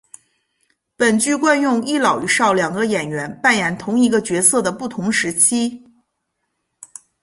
[0.95, 5.79] 本剧惯用一老一少两个演员扮演同一个角色的不同时期。